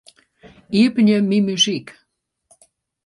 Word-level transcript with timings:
Iepenje 0.79 1.17
Myn 1.29 1.45
muzyk. 1.45 1.87